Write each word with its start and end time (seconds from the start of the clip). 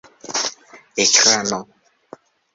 ekrano 1.03 1.59